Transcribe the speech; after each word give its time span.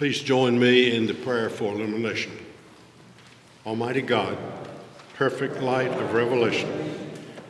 Please 0.00 0.22
join 0.22 0.58
me 0.58 0.96
in 0.96 1.06
the 1.06 1.12
prayer 1.12 1.50
for 1.50 1.74
illumination. 1.74 2.32
Almighty 3.66 4.00
God, 4.00 4.38
perfect 5.12 5.60
light 5.60 5.90
of 5.90 6.14
revelation, 6.14 6.96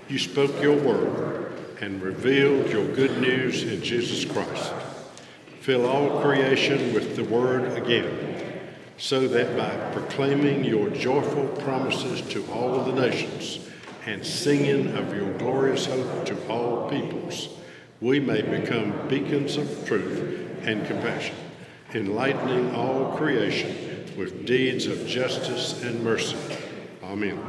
you 0.08 0.18
spoke 0.18 0.60
your 0.60 0.76
word 0.76 1.52
and 1.80 2.02
revealed 2.02 2.68
your 2.72 2.92
good 2.92 3.20
news 3.20 3.62
in 3.62 3.80
Jesus 3.84 4.24
Christ. 4.24 4.72
Fill 5.60 5.86
all 5.86 6.20
creation 6.22 6.92
with 6.92 7.14
the 7.14 7.22
word 7.22 7.78
again, 7.80 8.58
so 8.98 9.28
that 9.28 9.56
by 9.56 9.92
proclaiming 9.92 10.64
your 10.64 10.90
joyful 10.90 11.46
promises 11.62 12.20
to 12.32 12.44
all 12.50 12.82
the 12.82 13.00
nations 13.00 13.60
and 14.06 14.26
singing 14.26 14.96
of 14.96 15.14
your 15.14 15.32
glorious 15.38 15.86
hope 15.86 16.26
to 16.26 16.48
all 16.48 16.90
peoples, 16.90 17.48
we 18.00 18.18
may 18.18 18.42
become 18.42 19.06
beacons 19.06 19.56
of 19.56 19.86
truth 19.86 20.60
and 20.64 20.84
compassion 20.88 21.36
enlightening 21.94 22.74
all 22.74 23.16
creation 23.16 24.14
with 24.16 24.46
deeds 24.46 24.86
of 24.86 25.06
justice 25.06 25.82
and 25.82 26.02
mercy. 26.04 26.36
Amen. 27.02 27.40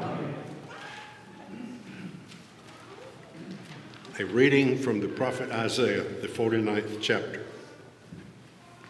A 4.20 4.26
reading 4.26 4.78
from 4.78 5.00
the 5.00 5.08
prophet 5.08 5.52
Isaiah, 5.52 6.04
the 6.04 6.28
49th 6.28 7.00
chapter. 7.02 7.46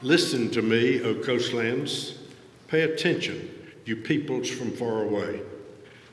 Listen 0.02 0.50
to 0.52 0.62
me, 0.62 1.02
O 1.04 1.16
coastlands. 1.16 2.18
Pay 2.68 2.82
attention, 2.82 3.50
you 3.86 3.96
peoples 3.98 4.50
from 4.50 4.72
far 4.72 5.04
away. 5.04 5.42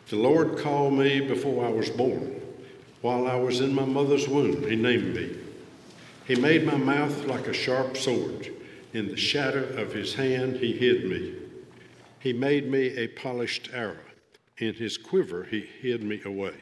The 0.09 0.17
Lord 0.17 0.59
called 0.59 0.95
me 0.95 1.21
before 1.21 1.65
I 1.65 1.71
was 1.71 1.89
born. 1.91 2.41
While 3.01 3.27
I 3.27 3.37
was 3.37 3.61
in 3.61 3.75
my 3.75 3.85
mother's 3.85 4.29
womb, 4.29 4.69
He 4.69 4.77
named 4.77 5.15
me. 5.15 5.37
He 6.27 6.35
made 6.35 6.67
my 6.67 6.77
mouth 6.77 7.25
like 7.25 7.47
a 7.47 7.53
sharp 7.53 7.97
sword. 7.97 8.51
In 8.93 9.09
the 9.09 9.17
shadow 9.17 9.65
of 9.81 9.93
his 9.93 10.15
hand 10.15 10.57
he 10.57 10.73
hid 10.73 11.05
me. 11.05 11.35
He 12.21 12.33
made 12.33 12.71
me 12.71 12.97
a 12.97 13.09
polished 13.09 13.69
arrow. 13.73 13.97
In 14.57 14.75
his 14.75 14.97
quiver 14.97 15.45
he 15.45 15.61
hid 15.61 16.03
me 16.03 16.21
away. 16.25 16.55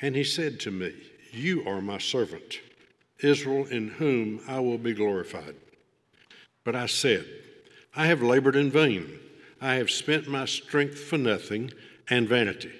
And 0.00 0.16
he 0.16 0.24
said 0.24 0.58
to 0.60 0.70
me, 0.70 0.92
You 1.30 1.66
are 1.66 1.80
my 1.80 1.98
servant, 1.98 2.60
Israel, 3.20 3.66
in 3.66 3.88
whom 3.88 4.40
I 4.48 4.60
will 4.60 4.78
be 4.78 4.94
glorified. 4.94 5.54
But 6.64 6.74
I 6.74 6.86
said, 6.86 7.26
I 7.94 8.06
have 8.06 8.22
labored 8.22 8.56
in 8.56 8.70
vain. 8.70 9.20
I 9.60 9.74
have 9.74 9.90
spent 9.90 10.26
my 10.26 10.46
strength 10.46 10.98
for 10.98 11.18
nothing 11.18 11.70
and 12.08 12.28
vanity. 12.28 12.72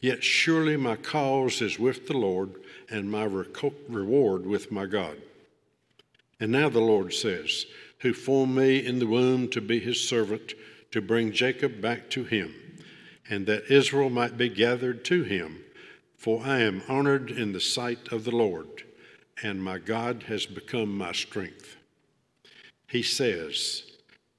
Yet 0.00 0.22
surely 0.22 0.76
my 0.76 0.96
cause 0.96 1.60
is 1.60 1.78
with 1.78 2.06
the 2.06 2.16
Lord, 2.16 2.54
and 2.88 3.10
my 3.10 3.24
reward 3.24 4.46
with 4.46 4.70
my 4.70 4.86
God. 4.86 5.16
And 6.40 6.50
now 6.50 6.70
the 6.70 6.80
Lord 6.80 7.12
says, 7.12 7.66
Who 8.00 8.14
formed 8.14 8.56
me 8.56 8.84
in 8.84 8.98
the 8.98 9.06
womb 9.06 9.48
to 9.50 9.60
be 9.60 9.78
his 9.78 10.08
servant, 10.08 10.54
to 10.90 11.02
bring 11.02 11.32
Jacob 11.32 11.80
back 11.80 12.08
to 12.10 12.24
him, 12.24 12.54
and 13.28 13.46
that 13.46 13.70
Israel 13.70 14.10
might 14.10 14.36
be 14.36 14.48
gathered 14.48 15.04
to 15.04 15.22
him. 15.22 15.62
For 16.16 16.42
I 16.42 16.60
am 16.60 16.82
honored 16.88 17.30
in 17.30 17.52
the 17.52 17.60
sight 17.60 18.08
of 18.10 18.24
the 18.24 18.34
Lord, 18.34 18.84
and 19.42 19.62
my 19.62 19.78
God 19.78 20.24
has 20.24 20.46
become 20.46 20.96
my 20.96 21.12
strength. 21.12 21.76
He 22.88 23.02
says, 23.02 23.84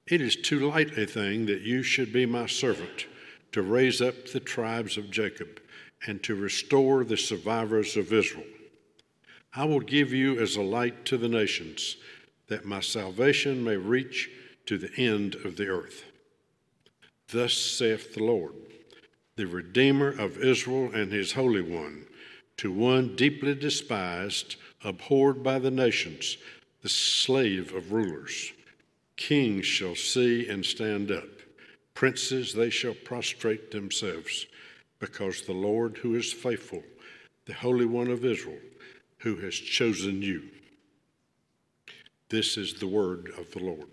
It 0.07 0.21
is 0.21 0.35
too 0.35 0.59
light 0.59 0.97
a 0.97 1.05
thing 1.05 1.45
that 1.45 1.61
you 1.61 1.83
should 1.83 2.11
be 2.11 2.25
my 2.25 2.47
servant, 2.47 3.07
to 3.53 3.61
raise 3.61 4.01
up 4.01 4.27
the 4.27 4.39
tribes 4.39 4.97
of 4.97 5.09
Jacob, 5.09 5.59
and 6.05 6.21
to 6.23 6.35
restore 6.35 7.03
the 7.03 7.17
survivors 7.17 7.95
of 7.97 8.11
Israel. 8.11 8.45
I 9.53 9.65
will 9.65 9.81
give 9.81 10.13
you 10.13 10.39
as 10.39 10.55
a 10.55 10.61
light 10.61 11.03
to 11.05 11.17
the 11.17 11.27
nations, 11.27 11.97
that 12.47 12.65
my 12.65 12.79
salvation 12.79 13.63
may 13.63 13.75
reach 13.75 14.29
to 14.65 14.77
the 14.77 14.93
end 14.95 15.35
of 15.35 15.57
the 15.57 15.67
earth. 15.67 16.05
Thus 17.29 17.53
saith 17.53 18.13
the 18.13 18.23
Lord, 18.23 18.53
the 19.35 19.47
Redeemer 19.47 20.09
of 20.09 20.37
Israel 20.37 20.91
and 20.93 21.11
his 21.11 21.33
Holy 21.33 21.61
One, 21.61 22.05
to 22.57 22.71
one 22.71 23.15
deeply 23.15 23.55
despised, 23.55 24.55
abhorred 24.83 25.43
by 25.43 25.59
the 25.59 25.71
nations, 25.71 26.37
the 26.81 26.89
slave 26.89 27.73
of 27.73 27.91
rulers. 27.91 28.53
Kings 29.17 29.65
shall 29.65 29.95
see 29.95 30.47
and 30.47 30.65
stand 30.65 31.11
up, 31.11 31.29
princes 31.93 32.53
they 32.53 32.69
shall 32.69 32.93
prostrate 32.93 33.71
themselves, 33.71 34.45
because 34.99 35.41
the 35.41 35.53
Lord 35.53 35.97
who 35.97 36.15
is 36.15 36.31
faithful, 36.31 36.83
the 37.45 37.53
Holy 37.53 37.85
One 37.85 38.07
of 38.07 38.23
Israel, 38.23 38.59
who 39.21 39.35
has 39.37 39.55
chosen 39.55 40.21
you. 40.21 40.43
This 42.29 42.57
is 42.57 42.75
the 42.75 42.87
word 42.87 43.31
of 43.37 43.51
the 43.51 43.59
Lord. 43.59 43.89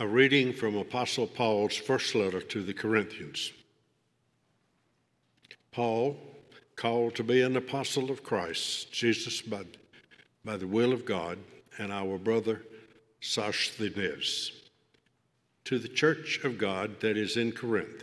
A 0.00 0.08
reading 0.08 0.52
from 0.52 0.74
Apostle 0.76 1.28
Paul's 1.28 1.76
first 1.76 2.16
letter 2.16 2.40
to 2.40 2.64
the 2.64 2.74
Corinthians. 2.74 3.52
Paul, 5.70 6.16
called 6.74 7.14
to 7.14 7.22
be 7.22 7.42
an 7.42 7.56
apostle 7.56 8.10
of 8.10 8.24
Christ 8.24 8.92
Jesus 8.92 9.40
by, 9.40 9.62
by 10.44 10.56
the 10.56 10.66
will 10.66 10.92
of 10.92 11.04
God, 11.04 11.38
and 11.78 11.92
our 11.92 12.18
brother 12.18 12.62
Sosthenes. 13.20 14.50
To 15.66 15.78
the 15.78 15.86
church 15.86 16.40
of 16.42 16.58
God 16.58 16.98
that 16.98 17.16
is 17.16 17.36
in 17.36 17.52
Corinth, 17.52 18.02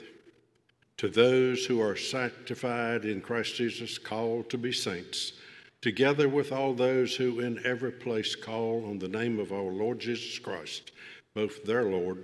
to 0.95 1.09
those 1.09 1.65
who 1.65 1.81
are 1.81 1.97
sanctified 1.97 3.03
in 3.03 3.19
Christ 3.19 3.55
Jesus, 3.55 3.97
called 3.97 4.49
to 4.49 4.57
be 4.57 4.71
saints, 4.71 5.33
together 5.81 6.29
with 6.29 6.53
all 6.53 6.73
those 6.73 7.17
who 7.17 7.41
in 7.41 7.59
every 7.65 7.91
place 7.91 8.33
call 8.33 8.85
on 8.85 8.97
the 8.97 9.09
name 9.09 9.39
of 9.39 9.51
our 9.51 9.63
Lord 9.63 9.99
Jesus 9.99 10.39
Christ, 10.39 10.93
both 11.33 11.63
their 11.63 11.83
Lord 11.83 12.23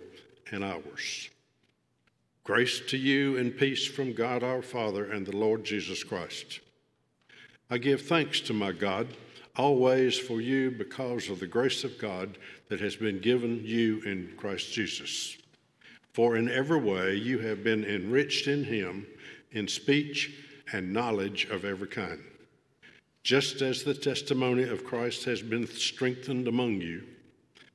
and 0.52 0.64
ours. 0.64 1.30
Grace 2.44 2.82
to 2.88 2.98
you 2.98 3.38
and 3.38 3.58
peace 3.58 3.86
from 3.86 4.14
God 4.14 4.44
our 4.44 4.62
Father 4.62 5.12
and 5.12 5.26
the 5.26 5.36
Lord 5.36 5.64
Jesus 5.64 6.04
Christ. 6.04 6.62
I 7.70 7.78
give 7.78 8.04
thanks 8.04 8.40
to 8.42 8.54
my 8.54 8.72
God 8.72 9.08
always 9.58 10.18
for 10.18 10.40
you 10.40 10.72
because 10.72 11.30
of 11.30 11.40
the 11.40 11.48
grace 11.48 11.84
of 11.84 11.98
God 11.98 12.38
that 12.70 12.80
has 12.80 12.96
been 12.96 13.20
given 13.20 13.62
you 13.64 14.02
in 14.06 14.32
Christ 14.38 14.72
Jesus. 14.72 15.36
For 16.14 16.38
in 16.38 16.50
every 16.50 16.80
way 16.80 17.16
you 17.16 17.40
have 17.40 17.64
been 17.64 17.84
enriched 17.84 18.48
in 18.48 18.64
him 18.64 19.06
in 19.52 19.68
speech 19.68 20.34
and 20.72 20.94
knowledge 20.94 21.46
of 21.50 21.66
every 21.66 21.88
kind, 21.88 22.22
just 23.24 23.62
as 23.62 23.84
the 23.84 23.94
testimony 23.94 24.64
of 24.64 24.84
Christ 24.84 25.26
has 25.26 25.42
been 25.42 25.68
strengthened 25.68 26.48
among 26.48 26.82
you, 26.82 27.04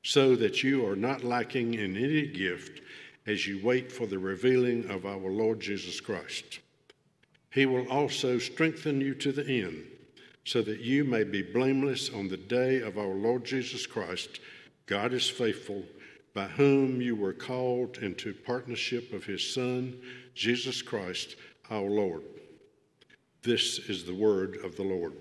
so 0.02 0.34
that 0.36 0.62
you 0.62 0.86
are 0.86 0.96
not 0.96 1.24
lacking 1.24 1.74
in 1.74 1.96
any 1.96 2.26
gift 2.26 2.80
as 3.26 3.46
you 3.46 3.64
wait 3.64 3.92
for 3.92 4.06
the 4.06 4.18
revealing 4.18 4.90
of 4.90 5.06
our 5.06 5.30
Lord 5.30 5.60
Jesus 5.60 6.00
Christ. 6.00 6.58
He 7.50 7.66
will 7.66 7.86
also 7.88 8.38
strengthen 8.38 9.00
you 9.00 9.14
to 9.16 9.30
the 9.30 9.46
end, 9.46 9.84
so 10.44 10.62
that 10.62 10.80
you 10.80 11.04
may 11.04 11.22
be 11.22 11.42
blameless 11.42 12.10
on 12.10 12.28
the 12.28 12.36
day 12.36 12.80
of 12.80 12.98
our 12.98 13.14
Lord 13.14 13.44
Jesus 13.44 13.86
Christ. 13.86 14.40
God 14.86 15.12
is 15.12 15.28
faithful, 15.28 15.84
by 16.34 16.46
whom 16.46 17.00
you 17.00 17.14
were 17.14 17.34
called 17.34 17.98
into 17.98 18.32
partnership 18.32 19.12
of 19.12 19.24
his 19.24 19.54
Son, 19.54 20.00
Jesus 20.34 20.82
Christ, 20.82 21.36
our 21.70 21.82
Lord. 21.82 22.22
This 23.42 23.78
is 23.78 24.04
the 24.04 24.14
word 24.14 24.56
of 24.64 24.76
the 24.76 24.82
Lord. 24.82 25.12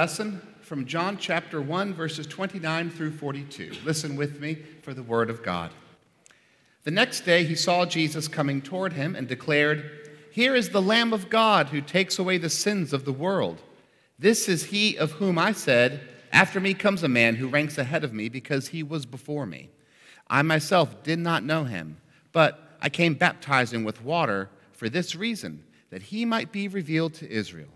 Lesson 0.00 0.40
from 0.62 0.86
John 0.86 1.18
chapter 1.18 1.60
1, 1.60 1.92
verses 1.92 2.26
29 2.26 2.88
through 2.88 3.10
42. 3.10 3.72
Listen 3.84 4.16
with 4.16 4.40
me 4.40 4.54
for 4.80 4.94
the 4.94 5.02
word 5.02 5.28
of 5.28 5.42
God. 5.42 5.72
The 6.84 6.90
next 6.90 7.26
day 7.26 7.44
he 7.44 7.54
saw 7.54 7.84
Jesus 7.84 8.26
coming 8.26 8.62
toward 8.62 8.94
him 8.94 9.14
and 9.14 9.28
declared, 9.28 10.08
Here 10.32 10.54
is 10.54 10.70
the 10.70 10.80
Lamb 10.80 11.12
of 11.12 11.28
God 11.28 11.66
who 11.66 11.82
takes 11.82 12.18
away 12.18 12.38
the 12.38 12.48
sins 12.48 12.94
of 12.94 13.04
the 13.04 13.12
world. 13.12 13.60
This 14.18 14.48
is 14.48 14.64
he 14.64 14.96
of 14.96 15.12
whom 15.12 15.38
I 15.38 15.52
said, 15.52 16.00
After 16.32 16.60
me 16.60 16.72
comes 16.72 17.02
a 17.02 17.06
man 17.06 17.34
who 17.34 17.46
ranks 17.46 17.76
ahead 17.76 18.02
of 18.02 18.14
me 18.14 18.30
because 18.30 18.68
he 18.68 18.82
was 18.82 19.04
before 19.04 19.44
me. 19.44 19.68
I 20.28 20.40
myself 20.40 21.02
did 21.02 21.18
not 21.18 21.44
know 21.44 21.64
him, 21.64 21.98
but 22.32 22.78
I 22.80 22.88
came 22.88 23.12
baptizing 23.12 23.84
with 23.84 24.02
water 24.02 24.48
for 24.72 24.88
this 24.88 25.14
reason, 25.14 25.62
that 25.90 26.04
he 26.04 26.24
might 26.24 26.52
be 26.52 26.68
revealed 26.68 27.12
to 27.16 27.30
Israel. 27.30 27.68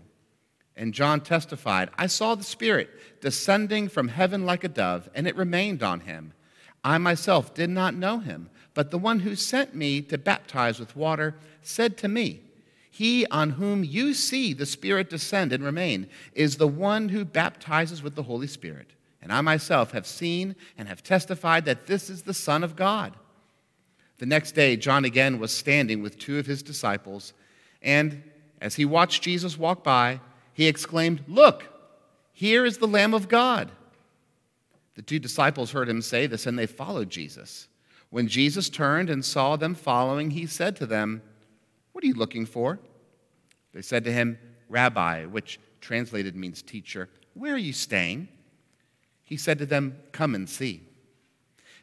And 0.77 0.93
John 0.93 1.21
testified, 1.21 1.89
I 1.97 2.07
saw 2.07 2.35
the 2.35 2.43
Spirit 2.43 2.89
descending 3.21 3.87
from 3.87 4.09
heaven 4.09 4.45
like 4.45 4.63
a 4.63 4.69
dove, 4.69 5.09
and 5.15 5.27
it 5.27 5.35
remained 5.35 5.81
on 5.81 6.01
him. 6.01 6.33
I 6.83 6.97
myself 6.97 7.53
did 7.53 7.69
not 7.69 7.95
know 7.95 8.19
him, 8.19 8.49
but 8.73 8.91
the 8.91 8.97
one 8.97 9.21
who 9.21 9.35
sent 9.35 9.73
me 9.73 10.01
to 10.03 10.17
baptize 10.17 10.79
with 10.79 10.95
water 10.95 11.35
said 11.61 11.97
to 11.97 12.07
me, 12.07 12.41
He 12.91 13.25
on 13.27 13.51
whom 13.51 13.83
you 13.83 14.13
see 14.13 14.53
the 14.53 14.65
Spirit 14.65 15.09
descend 15.09 15.53
and 15.53 15.63
remain 15.63 16.07
is 16.33 16.57
the 16.57 16.67
one 16.67 17.09
who 17.09 17.25
baptizes 17.25 18.03
with 18.03 18.15
the 18.15 18.23
Holy 18.23 18.47
Spirit. 18.47 18.91
And 19.21 19.31
I 19.33 19.41
myself 19.41 19.91
have 19.91 20.05
seen 20.05 20.55
and 20.77 20.87
have 20.87 21.01
testified 21.01 21.65
that 21.65 21.87
this 21.87 22.09
is 22.09 22.21
the 22.21 22.33
Son 22.33 22.63
of 22.63 22.75
God. 22.75 23.15
The 24.17 24.25
next 24.25 24.51
day, 24.51 24.77
John 24.77 25.03
again 25.03 25.39
was 25.39 25.51
standing 25.51 26.01
with 26.03 26.19
two 26.19 26.37
of 26.37 26.45
his 26.45 26.61
disciples, 26.61 27.33
and 27.81 28.23
as 28.61 28.75
he 28.75 28.85
watched 28.85 29.23
Jesus 29.23 29.57
walk 29.57 29.83
by, 29.83 30.19
he 30.55 30.67
exclaimed, 30.67 31.21
Look, 31.27 31.67
here 32.31 32.65
is 32.65 32.77
the 32.77 32.87
Lamb 32.87 33.13
of 33.13 33.27
God. 33.27 33.71
The 34.95 35.01
two 35.01 35.19
disciples 35.19 35.71
heard 35.71 35.89
him 35.89 36.01
say 36.01 36.25
this, 36.25 36.47
and 36.47 36.57
they 36.57 36.65
followed 36.65 37.09
Jesus. 37.09 37.67
When 38.09 38.29
Jesus 38.29 38.69
turned 38.69 39.09
and 39.09 39.23
saw 39.23 39.57
them 39.57 39.75
following, 39.75 40.31
he 40.31 40.45
said 40.45 40.77
to 40.77 40.85
them, 40.85 41.21
What 41.91 42.05
are 42.05 42.07
you 42.07 42.13
looking 42.13 42.45
for? 42.45 42.79
They 43.73 43.81
said 43.81 44.05
to 44.05 44.13
him, 44.13 44.39
Rabbi, 44.69 45.25
which 45.25 45.59
translated 45.81 46.37
means 46.37 46.61
teacher, 46.61 47.09
where 47.33 47.53
are 47.53 47.57
you 47.57 47.73
staying? 47.73 48.29
He 49.25 49.35
said 49.35 49.57
to 49.57 49.65
them, 49.65 49.97
Come 50.13 50.35
and 50.35 50.47
see. 50.49 50.83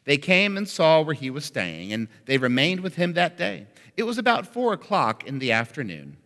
They 0.05 0.17
came 0.17 0.57
and 0.57 0.67
saw 0.67 1.01
where 1.01 1.13
he 1.13 1.29
was 1.29 1.45
staying, 1.45 1.93
and 1.93 2.07
they 2.25 2.39
remained 2.39 2.79
with 2.79 2.95
him 2.95 3.13
that 3.13 3.37
day. 3.37 3.67
It 3.95 4.03
was 4.03 4.17
about 4.17 4.47
four 4.47 4.73
o'clock 4.73 5.25
in 5.25 5.37
the 5.37 5.51
afternoon. 5.51 6.17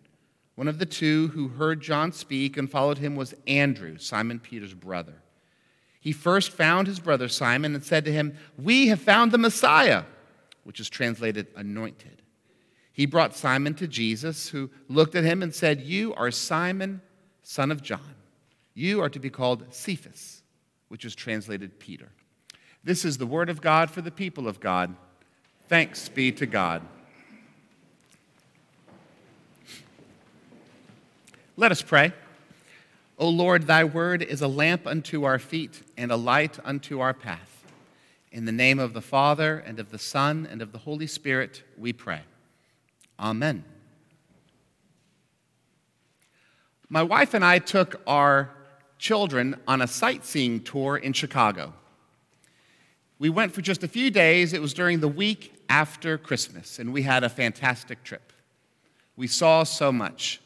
One 0.57 0.67
of 0.67 0.79
the 0.79 0.87
two 0.87 1.27
who 1.27 1.49
heard 1.49 1.81
John 1.81 2.11
speak 2.11 2.57
and 2.57 2.67
followed 2.67 2.97
him 2.97 3.15
was 3.15 3.35
Andrew, 3.45 3.99
Simon 3.99 4.39
Peter's 4.39 4.73
brother. 4.73 5.21
He 5.99 6.11
first 6.11 6.49
found 6.49 6.87
his 6.87 6.99
brother 6.99 7.27
Simon 7.27 7.75
and 7.75 7.83
said 7.83 8.05
to 8.05 8.11
him, 8.11 8.35
We 8.57 8.87
have 8.87 8.99
found 8.99 9.31
the 9.31 9.37
Messiah, 9.37 10.05
which 10.63 10.79
is 10.79 10.89
translated 10.89 11.45
anointed. 11.55 12.23
He 12.91 13.05
brought 13.05 13.35
Simon 13.35 13.75
to 13.75 13.87
Jesus, 13.87 14.49
who 14.49 14.71
looked 14.89 15.13
at 15.13 15.23
him 15.23 15.43
and 15.43 15.53
said, 15.53 15.81
You 15.81 16.15
are 16.15 16.31
Simon, 16.31 17.01
son 17.43 17.69
of 17.69 17.83
John. 17.83 18.15
You 18.73 18.99
are 19.03 19.09
to 19.09 19.19
be 19.19 19.29
called 19.29 19.71
Cephas, 19.71 20.41
which 20.87 21.05
is 21.05 21.13
translated 21.13 21.79
Peter. 21.79 22.09
This 22.83 23.05
is 23.05 23.19
the 23.19 23.27
word 23.27 23.51
of 23.51 23.61
God 23.61 23.91
for 23.91 24.01
the 24.01 24.09
people 24.09 24.47
of 24.47 24.59
God. 24.59 24.95
Thanks 25.67 26.09
be 26.09 26.31
to 26.31 26.47
God. 26.47 26.81
Let 31.59 31.71
us 31.71 31.81
pray. 31.81 32.13
O 33.17 33.27
Lord, 33.29 33.63
thy 33.65 33.83
word 33.83 34.21
is 34.21 34.43
a 34.43 34.47
lamp 34.47 34.85
unto 34.85 35.23
our 35.23 35.39
feet 35.39 35.81
and 35.97 36.11
a 36.11 36.15
light 36.15 36.59
unto 36.63 36.99
our 36.99 37.15
path. 37.15 37.65
In 38.31 38.45
the 38.45 38.51
name 38.51 38.77
of 38.77 38.93
the 38.93 39.01
Father, 39.01 39.57
and 39.57 39.79
of 39.79 39.89
the 39.89 39.97
Son, 39.97 40.47
and 40.51 40.61
of 40.61 40.71
the 40.71 40.77
Holy 40.77 41.07
Spirit, 41.07 41.63
we 41.75 41.93
pray. 41.93 42.21
Amen. 43.19 43.63
My 46.89 47.01
wife 47.01 47.33
and 47.33 47.43
I 47.43 47.57
took 47.57 48.03
our 48.05 48.51
children 48.99 49.55
on 49.67 49.81
a 49.81 49.87
sightseeing 49.87 50.59
tour 50.59 50.95
in 50.95 51.13
Chicago. 51.13 51.73
We 53.17 53.29
went 53.31 53.51
for 53.51 53.63
just 53.63 53.81
a 53.81 53.87
few 53.87 54.11
days. 54.11 54.53
It 54.53 54.61
was 54.61 54.75
during 54.75 54.99
the 54.99 55.07
week 55.07 55.59
after 55.69 56.19
Christmas, 56.19 56.77
and 56.77 56.93
we 56.93 57.01
had 57.01 57.23
a 57.23 57.29
fantastic 57.29 58.03
trip. 58.03 58.31
We 59.15 59.25
saw 59.25 59.63
so 59.63 59.91
much. 59.91 60.39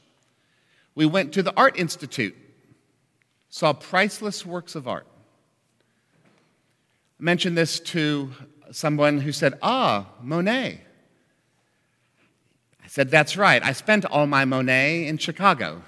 We 0.96 1.06
went 1.06 1.34
to 1.34 1.44
the 1.44 1.54
Art 1.56 1.78
Institute, 1.78 2.36
saw 3.50 3.74
priceless 3.74 4.46
works 4.46 4.76
of 4.76 4.88
art. 4.88 5.08
I 7.20 7.24
mentioned 7.24 7.58
this 7.58 7.80
to 7.80 8.32
someone 8.72 9.20
who 9.20 9.32
said, 9.32 9.58
Ah, 9.62 10.08
Monet. 10.22 10.82
I 12.84 12.88
said, 12.88 13.10
That's 13.10 13.38
right. 13.38 13.64
I 13.64 13.74
spent 13.74 14.06
all 14.06 14.28
my 14.28 14.46
Monet 14.46 15.08
in 15.08 15.18
Chicago. 15.18 15.82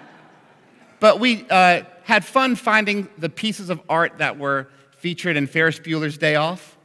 but 1.00 1.20
we 1.20 1.46
uh, 1.50 1.82
had 2.04 2.24
fun 2.24 2.56
finding 2.56 3.08
the 3.18 3.28
pieces 3.28 3.70
of 3.70 3.80
art 3.88 4.18
that 4.18 4.38
were 4.38 4.68
featured 4.98 5.36
in 5.36 5.46
Ferris 5.46 5.78
Bueller's 5.78 6.18
Day 6.18 6.36
Off. 6.36 6.76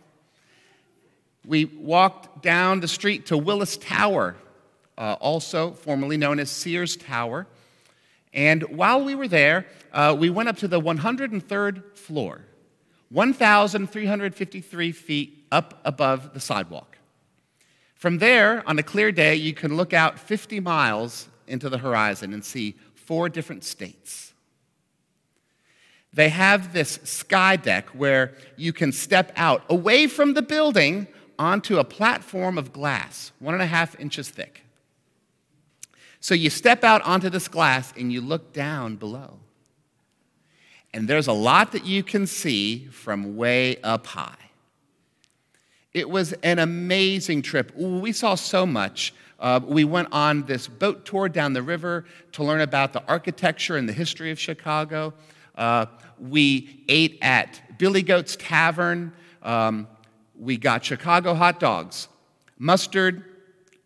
We 1.45 1.65
walked 1.65 2.41
down 2.41 2.79
the 2.79 2.87
street 2.87 3.27
to 3.27 3.37
Willis 3.37 3.77
Tower, 3.77 4.35
uh, 4.97 5.15
also 5.19 5.71
formerly 5.71 6.17
known 6.17 6.39
as 6.39 6.49
Sears 6.49 6.95
Tower. 6.95 7.47
And 8.33 8.63
while 8.63 9.03
we 9.03 9.15
were 9.15 9.27
there, 9.27 9.65
uh, 9.93 10.15
we 10.17 10.29
went 10.29 10.49
up 10.49 10.57
to 10.57 10.67
the 10.67 10.79
103rd 10.79 11.97
floor, 11.97 12.41
1,353 13.09 14.91
feet 14.91 15.45
up 15.51 15.79
above 15.85 16.33
the 16.33 16.39
sidewalk. 16.39 16.97
From 17.95 18.17
there, 18.17 18.61
on 18.67 18.77
a 18.77 18.83
clear 18.83 19.11
day, 19.11 19.35
you 19.35 19.53
can 19.53 19.77
look 19.77 19.93
out 19.93 20.19
50 20.19 20.59
miles 20.59 21.29
into 21.47 21.69
the 21.69 21.77
horizon 21.77 22.33
and 22.33 22.43
see 22.43 22.75
four 22.93 23.29
different 23.29 23.63
states. 23.63 24.33
They 26.11 26.29
have 26.29 26.73
this 26.73 26.99
sky 27.03 27.55
deck 27.55 27.89
where 27.89 28.33
you 28.57 28.73
can 28.73 28.91
step 28.91 29.31
out 29.35 29.63
away 29.69 30.07
from 30.07 30.33
the 30.33 30.41
building 30.41 31.07
onto 31.37 31.77
a 31.77 31.83
platform 31.83 32.57
of 32.57 32.71
glass, 32.71 33.31
one 33.39 33.53
and 33.53 33.63
a 33.63 33.67
half 33.67 33.99
inches 33.99 34.29
thick. 34.29 34.64
So 36.25 36.33
you 36.33 36.49
step 36.49 36.83
out 36.83 37.03
onto 37.03 37.29
this 37.29 37.47
glass 37.47 37.93
and 37.95 38.11
you 38.11 38.19
look 38.19 38.51
down 38.51 38.95
below. 38.95 39.37
And 40.91 41.07
there's 41.07 41.27
a 41.27 41.33
lot 41.33 41.71
that 41.73 41.85
you 41.85 42.01
can 42.01 42.25
see 42.25 42.87
from 42.87 43.37
way 43.37 43.77
up 43.83 44.07
high. 44.07 44.49
It 45.93 46.09
was 46.09 46.33
an 46.41 46.57
amazing 46.57 47.43
trip. 47.43 47.77
We 47.77 48.11
saw 48.11 48.33
so 48.33 48.65
much. 48.65 49.13
Uh, 49.39 49.59
we 49.63 49.83
went 49.83 50.07
on 50.11 50.47
this 50.47 50.67
boat 50.67 51.05
tour 51.05 51.29
down 51.29 51.53
the 51.53 51.61
river 51.61 52.05
to 52.31 52.43
learn 52.43 52.61
about 52.61 52.91
the 52.91 53.03
architecture 53.07 53.77
and 53.77 53.87
the 53.87 53.93
history 53.93 54.31
of 54.31 54.39
Chicago. 54.39 55.13
Uh, 55.53 55.85
we 56.17 56.83
ate 56.89 57.19
at 57.21 57.77
Billy 57.77 58.01
Goat's 58.01 58.35
Tavern. 58.35 59.13
Um, 59.43 59.87
we 60.35 60.57
got 60.57 60.83
Chicago 60.83 61.35
hot 61.35 61.59
dogs, 61.59 62.07
mustard, 62.57 63.23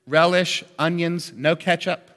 relish, 0.08 0.63
onions, 0.77 1.34
no 1.36 1.58
ketchup. 1.58 2.08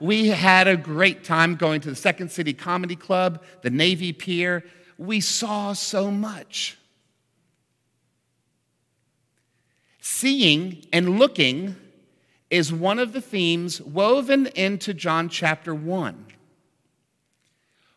We 0.00 0.28
had 0.28 0.66
a 0.66 0.76
great 0.78 1.24
time 1.24 1.56
going 1.56 1.82
to 1.82 1.90
the 1.90 1.96
Second 1.96 2.32
City 2.32 2.54
Comedy 2.54 2.96
Club, 2.96 3.42
the 3.60 3.68
Navy 3.68 4.14
Pier. 4.14 4.64
We 4.96 5.20
saw 5.20 5.74
so 5.74 6.10
much. 6.10 6.78
Seeing 10.00 10.86
and 10.90 11.18
looking 11.18 11.76
is 12.48 12.72
one 12.72 12.98
of 12.98 13.12
the 13.12 13.20
themes 13.20 13.80
woven 13.82 14.46
into 14.48 14.94
John 14.94 15.28
chapter 15.28 15.74
1. 15.74 16.26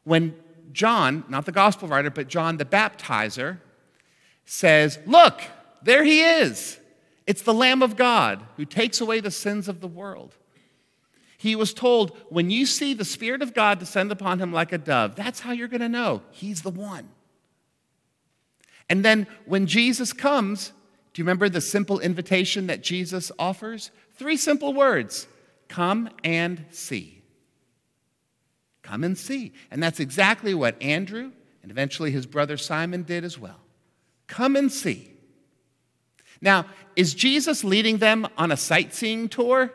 When 0.03 0.35
John, 0.73 1.23
not 1.29 1.45
the 1.45 1.51
gospel 1.53 1.87
writer, 1.87 2.09
but 2.09 2.27
John 2.27 2.57
the 2.57 2.65
baptizer, 2.65 3.59
says, 4.45 4.99
Look, 5.05 5.41
there 5.81 6.03
he 6.03 6.21
is. 6.21 6.79
It's 7.25 7.43
the 7.43 7.53
Lamb 7.53 7.81
of 7.81 7.95
God 7.95 8.43
who 8.57 8.65
takes 8.65 8.99
away 8.99 9.21
the 9.21 9.31
sins 9.31 9.69
of 9.69 9.79
the 9.79 9.87
world. 9.87 10.35
He 11.43 11.57
was 11.57 11.73
told, 11.73 12.15
when 12.29 12.49
you 12.49 12.65
see 12.65 12.93
the 12.93 13.03
Spirit 13.03 13.41
of 13.41 13.53
God 13.53 13.77
descend 13.77 14.13
upon 14.13 14.39
him 14.39 14.53
like 14.53 14.71
a 14.71 14.77
dove, 14.77 15.17
that's 15.17 15.41
how 15.41 15.51
you're 15.51 15.67
going 15.67 15.81
to 15.81 15.89
know 15.89 16.21
he's 16.31 16.61
the 16.61 16.69
one. 16.69 17.09
And 18.89 19.03
then 19.03 19.27
when 19.43 19.67
Jesus 19.67 20.13
comes, 20.13 20.71
do 21.13 21.21
you 21.21 21.25
remember 21.25 21.49
the 21.49 21.59
simple 21.59 21.99
invitation 21.99 22.67
that 22.67 22.81
Jesus 22.81 23.29
offers? 23.37 23.91
Three 24.13 24.37
simple 24.37 24.73
words 24.73 25.27
come 25.67 26.09
and 26.23 26.63
see. 26.69 27.21
Come 28.81 29.03
and 29.03 29.17
see. 29.17 29.51
And 29.69 29.83
that's 29.83 29.99
exactly 29.99 30.53
what 30.53 30.81
Andrew 30.81 31.33
and 31.61 31.69
eventually 31.69 32.11
his 32.11 32.25
brother 32.25 32.55
Simon 32.55 33.03
did 33.03 33.25
as 33.25 33.37
well. 33.37 33.59
Come 34.27 34.55
and 34.55 34.71
see. 34.71 35.11
Now, 36.39 36.67
is 36.95 37.13
Jesus 37.13 37.65
leading 37.65 37.97
them 37.97 38.27
on 38.37 38.49
a 38.49 38.55
sightseeing 38.55 39.27
tour? 39.27 39.73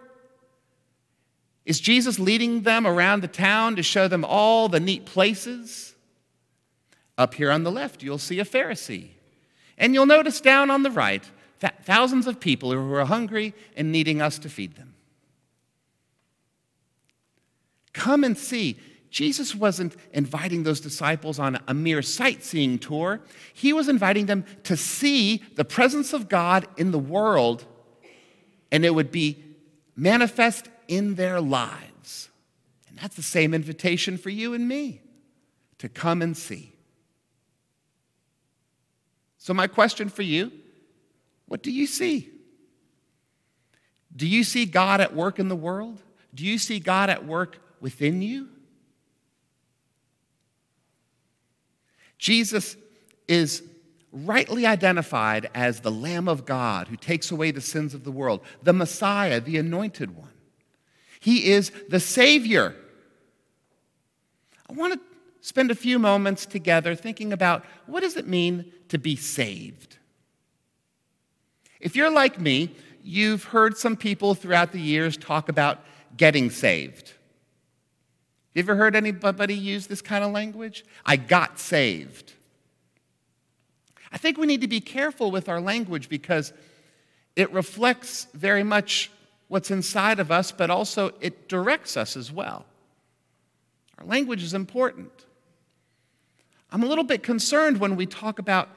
Is 1.69 1.81
Jesus 1.81 2.19
leading 2.19 2.63
them 2.63 2.87
around 2.87 3.21
the 3.21 3.29
town 3.29 3.77
to 3.77 3.83
show 3.83 4.09
them 4.09 4.25
all 4.25 4.71
the 4.71 4.81
neat 4.81 5.05
places? 5.05 5.95
Up 7.19 7.35
here 7.35 7.51
on 7.51 7.63
the 7.63 7.71
left, 7.71 8.03
you'll 8.03 8.17
see 8.17 8.41
a 8.41 8.45
Pharisee. 8.47 9.11
And 9.77 9.93
you'll 9.93 10.07
notice 10.07 10.41
down 10.41 10.71
on 10.71 10.83
the 10.83 10.91
right, 10.91 11.23
th- 11.61 11.75
thousands 11.83 12.27
of 12.27 12.41
people 12.41 12.73
who 12.73 12.95
are 12.95 13.05
hungry 13.05 13.53
and 13.77 13.93
needing 13.93 14.23
us 14.23 14.39
to 14.39 14.49
feed 14.49 14.77
them. 14.77 14.95
Come 17.93 18.25
and 18.25 18.39
see. 18.39 18.79
Jesus 19.11 19.55
wasn't 19.55 19.95
inviting 20.15 20.63
those 20.63 20.81
disciples 20.81 21.39
on 21.39 21.59
a 21.69 21.75
mere 21.75 22.01
sightseeing 22.01 22.79
tour. 22.79 23.21
He 23.53 23.75
was 23.75 23.91
inviting 23.91 24.25
them 24.25 24.47
to 24.63 24.75
see 24.75 25.43
the 25.57 25.67
presence 25.67 26.15
of 26.15 26.31
God 26.31 26.67
in 26.79 26.93
the 26.93 26.99
world, 26.99 27.67
and 28.73 28.87
it 28.87 28.95
would 28.95 29.13
be 29.13 29.45
manifest 29.95 30.71
in 30.89 31.15
their 31.15 31.41
lives. 31.41 32.29
And 32.89 32.99
That's 32.99 33.15
the 33.15 33.23
same 33.23 33.55
invitation 33.55 34.19
for 34.19 34.31
you 34.31 34.55
and 34.55 34.67
me 34.67 35.03
to 35.79 35.89
come 35.89 36.23
and 36.23 36.37
see. 36.37 36.73
So, 39.37 39.55
my 39.55 39.67
question 39.67 40.09
for 40.09 40.23
you 40.23 40.51
what 41.47 41.63
do 41.63 41.71
you 41.71 41.87
see? 41.87 42.31
Do 44.15 44.27
you 44.27 44.45
see 44.45 44.67
God 44.67 45.01
at 45.01 45.15
work 45.15 45.39
in 45.39 45.49
the 45.49 45.57
world? 45.57 46.03
Do 46.35 46.45
you 46.45 46.59
see 46.59 46.81
God 46.81 47.09
at 47.09 47.25
work 47.25 47.59
within 47.81 48.21
you? 48.21 48.49
Jesus 52.19 52.77
is 53.29 53.63
rightly 54.13 54.67
identified 54.67 55.49
as 55.55 55.81
the 55.81 55.91
Lamb 55.91 56.29
of 56.29 56.45
God 56.45 56.89
who 56.89 56.97
takes 56.97 57.31
away 57.31 57.51
the 57.51 57.61
sins 57.61 57.95
of 57.95 58.05
the 58.05 58.11
world, 58.11 58.41
the 58.63 58.73
Messiah, 58.73 59.41
the 59.41 59.57
anointed 59.57 60.17
one. 60.17 60.33
He 61.21 61.51
is 61.51 61.73
the 61.89 62.01
Savior. 62.01 62.75
I 64.69 64.73
want 64.73 64.95
to 64.95 65.01
spend 65.41 65.71
a 65.71 65.75
few 65.75 65.99
moments 65.99 66.47
together 66.47 66.95
thinking 66.95 67.33
about 67.33 67.65
what 67.87 68.01
does 68.01 68.17
it 68.17 68.27
mean 68.27 68.73
to 68.89 68.99
be 68.99 69.17
saved? 69.17 69.97
If 71.81 71.97
you're 71.97 72.11
like 72.11 72.41
me, 72.41 72.75
you've 73.03 73.45
heard 73.45 73.77
some 73.77 73.97
people 73.97 74.35
throughout 74.35 74.73
the 74.73 74.81
years 74.81 75.17
talk 75.17 75.49
about 75.49 75.85
getting 76.17 76.51
saved. 76.51 77.13
You 78.55 78.61
ever 78.61 78.75
heard 78.75 78.97
anybody 78.97 79.55
use 79.55 79.87
this 79.87 80.03
kind 80.03 80.25
of 80.25 80.33
language? 80.33 80.85
I 81.07 81.17
got 81.17 81.59
saved. 81.59 82.33
I 84.11 84.19
think 84.19 84.37
we 84.37 84.47
need 84.47 84.63
to 84.63 84.69
be 84.69 84.81
careful 84.81 85.31
with 85.31 85.49
our 85.49 85.61
language 85.61 86.09
because 86.09 86.53
it 87.37 87.53
reflects 87.53 88.27
very 88.35 88.65
much 88.65 89.11
what's 89.49 89.71
inside 89.71 90.21
of 90.21 90.31
us, 90.31 90.53
but 90.53 90.71
also 90.71 91.13
it 91.21 91.49
directs 91.49 91.97
us 91.97 92.17
as 92.17 92.31
well. 92.31 92.65
Our 93.99 94.07
language 94.07 94.43
is 94.43 94.55
important. 94.55 95.11
I'm 96.71 96.83
a 96.83 96.87
little 96.87 97.05
bit 97.05 97.23
concerned 97.23 97.79
when 97.81 97.97
we 97.97 98.07
talk 98.07 98.39
about 98.39 98.69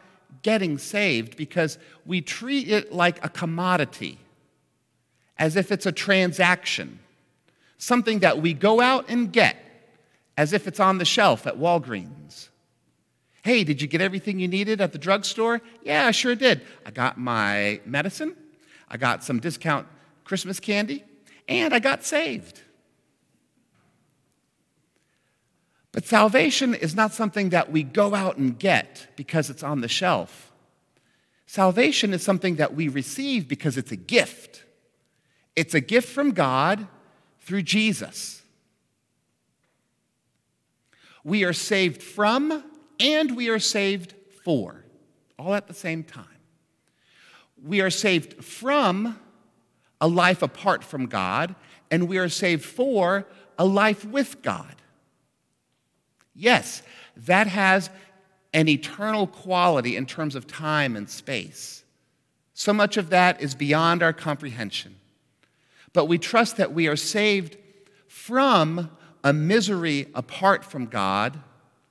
getting 0.44 0.78
saved 0.78 1.36
because 1.36 1.78
we 2.06 2.22
treat 2.22 2.70
it 2.70 2.94
like 2.94 3.24
a 3.24 3.30
commodity, 3.30 4.18
as 5.38 5.56
if 5.58 5.72
it's 5.72 5.86
a 5.86 5.92
transaction, 5.92 7.00
something 7.78 8.20
that 8.20 8.42
we 8.42 8.54
go 8.54 8.80
out 8.80 9.10
and 9.10 9.32
get, 9.32 9.58
as 10.38 10.54
if 10.54 10.68
it's 10.68 10.80
on 10.80 10.98
the 10.98 11.06
shelf 11.06 11.46
at 11.46 11.58
Walgreens. 11.58 12.48
Hey, 13.44 13.63
did 13.63 13.82
you 13.82 13.88
get 13.88 14.01
everything 14.01 14.40
you 14.40 14.48
needed 14.48 14.80
at 14.80 14.94
the 14.94 15.00
drugstore? 15.00 15.62
Yeah, 15.84 16.08
I 16.08 16.12
sure 16.12 16.36
did. 16.36 16.62
I 16.86 16.92
got 16.92 17.18
my 17.18 17.82
medicine, 17.86 18.36
I 18.88 18.98
got 18.98 19.24
some 19.24 19.40
discount 19.40 19.88
Christmas 20.32 20.62
candy, 20.62 21.04
and 21.50 21.74
I 21.74 21.80
got 21.80 22.06
saved. 22.06 22.62
But 25.92 26.06
salvation 26.06 26.74
is 26.74 26.96
not 26.96 27.12
something 27.12 27.50
that 27.50 27.70
we 27.70 27.84
go 27.84 28.16
out 28.16 28.38
and 28.38 28.58
get 28.58 29.08
because 29.18 29.50
it's 29.50 29.62
on 29.62 29.82
the 29.82 29.90
shelf. 29.90 30.54
Salvation 31.48 32.14
is 32.14 32.24
something 32.24 32.56
that 32.56 32.74
we 32.74 32.88
receive 32.88 33.50
because 33.50 33.76
it's 33.76 33.92
a 33.92 33.98
gift. 33.98 34.64
It's 35.58 35.74
a 35.74 35.82
gift 35.82 36.08
from 36.08 36.32
God 36.32 36.88
through 37.42 37.64
Jesus. 37.64 38.42
We 41.26 41.44
are 41.44 41.52
saved 41.52 42.02
from 42.02 42.64
and 43.02 43.36
we 43.36 43.50
are 43.50 43.60
saved 43.60 44.14
for, 44.46 44.86
all 45.38 45.54
at 45.54 45.68
the 45.68 45.74
same 45.74 46.06
time. 46.06 46.40
We 47.62 47.82
are 47.82 47.90
saved 47.90 48.46
from 48.46 49.20
a 50.01 50.08
life 50.08 50.41
apart 50.41 50.84
from 50.84 51.05
God, 51.05 51.55
and 51.89 52.10
we 52.10 52.17
are 52.17 52.27
saved 52.27 52.65
for 52.65 53.25
a 53.58 53.65
life 53.65 54.03
with 54.03 54.41
God. 54.41 54.75
Yes, 56.34 56.81
that 57.15 57.48
has 57.48 57.89
an 58.53 58.67
eternal 58.67 59.28
quality 59.28 59.95
in 59.95 60.06
terms 60.06 60.36
of 60.36 60.47
time 60.47 60.95
and 60.95 61.10
space. 61.10 61.84
So 62.54 62.73
much 62.73 62.97
of 62.97 63.12
that 63.12 63.41
is 63.41 63.56
beyond 63.56 64.04
our 64.04 64.13
comprehension. 64.13 64.95
But 65.93 66.06
we 66.06 66.17
trust 66.17 66.58
that 66.58 66.73
we 66.73 66.88
are 66.88 66.95
saved 66.95 67.58
from 68.08 68.89
a 69.23 69.34
misery 69.34 70.08
apart 70.15 70.65
from 70.65 70.88
God 70.88 71.39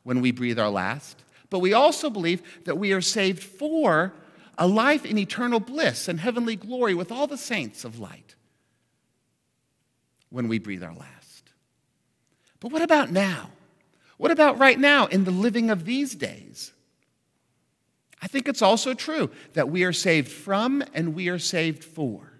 when 0.02 0.20
we 0.20 0.32
breathe 0.32 0.58
our 0.58 0.70
last. 0.70 1.22
But 1.48 1.60
we 1.60 1.72
also 1.72 2.10
believe 2.10 2.64
that 2.64 2.78
we 2.78 2.92
are 2.92 3.00
saved 3.00 3.42
for 3.42 4.12
a 4.60 4.66
life 4.66 5.06
in 5.06 5.16
eternal 5.16 5.58
bliss 5.58 6.06
and 6.06 6.20
heavenly 6.20 6.54
glory 6.54 6.94
with 6.94 7.10
all 7.10 7.26
the 7.26 7.38
saints 7.38 7.82
of 7.82 7.98
light 7.98 8.34
when 10.28 10.48
we 10.48 10.58
breathe 10.58 10.84
our 10.84 10.94
last. 10.94 11.50
But 12.60 12.70
what 12.70 12.82
about 12.82 13.10
now? 13.10 13.50
What 14.18 14.30
about 14.30 14.58
right 14.58 14.78
now 14.78 15.06
in 15.06 15.24
the 15.24 15.30
living 15.30 15.70
of 15.70 15.86
these 15.86 16.14
days? 16.14 16.72
I 18.20 18.26
think 18.26 18.48
it's 18.48 18.60
also 18.60 18.92
true 18.92 19.30
that 19.54 19.70
we 19.70 19.82
are 19.84 19.94
saved 19.94 20.30
from 20.30 20.84
and 20.92 21.14
we 21.14 21.30
are 21.30 21.38
saved 21.38 21.82
for. 21.82 22.30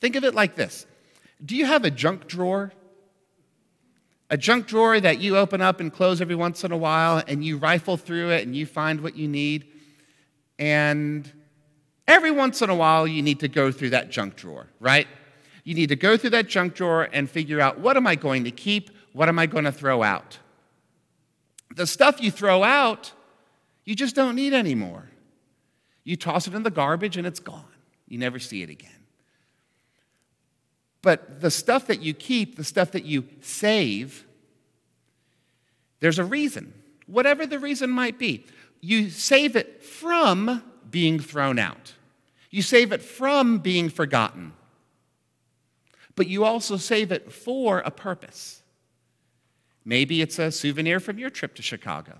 Think 0.00 0.16
of 0.16 0.24
it 0.24 0.34
like 0.34 0.56
this 0.56 0.86
Do 1.44 1.54
you 1.54 1.66
have 1.66 1.84
a 1.84 1.90
junk 1.90 2.26
drawer? 2.26 2.72
A 4.30 4.38
junk 4.38 4.66
drawer 4.66 4.98
that 4.98 5.18
you 5.18 5.36
open 5.36 5.60
up 5.60 5.78
and 5.78 5.92
close 5.92 6.22
every 6.22 6.36
once 6.36 6.62
in 6.62 6.70
a 6.70 6.76
while, 6.76 7.20
and 7.26 7.44
you 7.44 7.58
rifle 7.58 7.96
through 7.96 8.30
it 8.30 8.46
and 8.46 8.54
you 8.54 8.64
find 8.64 9.00
what 9.00 9.16
you 9.16 9.28
need. 9.28 9.66
And 10.60 11.28
every 12.06 12.30
once 12.30 12.60
in 12.60 12.68
a 12.68 12.74
while, 12.74 13.08
you 13.08 13.22
need 13.22 13.40
to 13.40 13.48
go 13.48 13.72
through 13.72 13.90
that 13.90 14.10
junk 14.10 14.36
drawer, 14.36 14.68
right? 14.78 15.08
You 15.64 15.74
need 15.74 15.88
to 15.88 15.96
go 15.96 16.18
through 16.18 16.30
that 16.30 16.48
junk 16.48 16.74
drawer 16.74 17.08
and 17.12 17.28
figure 17.28 17.60
out 17.60 17.80
what 17.80 17.96
am 17.96 18.06
I 18.06 18.14
going 18.14 18.44
to 18.44 18.50
keep? 18.50 18.90
What 19.14 19.28
am 19.28 19.38
I 19.38 19.46
going 19.46 19.64
to 19.64 19.72
throw 19.72 20.02
out? 20.02 20.38
The 21.74 21.86
stuff 21.86 22.20
you 22.20 22.30
throw 22.30 22.62
out, 22.62 23.12
you 23.84 23.94
just 23.94 24.14
don't 24.14 24.36
need 24.36 24.52
anymore. 24.52 25.08
You 26.04 26.16
toss 26.16 26.46
it 26.46 26.54
in 26.54 26.62
the 26.62 26.70
garbage 26.70 27.16
and 27.16 27.26
it's 27.26 27.40
gone. 27.40 27.64
You 28.06 28.18
never 28.18 28.38
see 28.38 28.62
it 28.62 28.68
again. 28.68 28.90
But 31.02 31.40
the 31.40 31.50
stuff 31.50 31.86
that 31.86 32.02
you 32.02 32.12
keep, 32.12 32.56
the 32.56 32.64
stuff 32.64 32.90
that 32.92 33.04
you 33.04 33.24
save, 33.40 34.26
there's 36.00 36.18
a 36.18 36.24
reason. 36.24 36.74
Whatever 37.06 37.46
the 37.46 37.58
reason 37.58 37.90
might 37.90 38.18
be, 38.18 38.44
you 38.80 39.10
save 39.10 39.56
it 39.56 39.82
from 39.82 40.62
being 40.90 41.20
thrown 41.20 41.58
out. 41.58 41.94
You 42.50 42.62
save 42.62 42.92
it 42.92 43.02
from 43.02 43.58
being 43.58 43.88
forgotten. 43.88 44.52
But 46.16 46.26
you 46.26 46.44
also 46.44 46.76
save 46.76 47.12
it 47.12 47.32
for 47.32 47.80
a 47.80 47.90
purpose. 47.90 48.62
Maybe 49.84 50.20
it's 50.20 50.38
a 50.38 50.50
souvenir 50.50 51.00
from 51.00 51.18
your 51.18 51.30
trip 51.30 51.54
to 51.54 51.62
Chicago. 51.62 52.18